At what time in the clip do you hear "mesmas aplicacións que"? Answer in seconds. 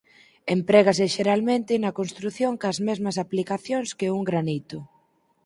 2.87-4.13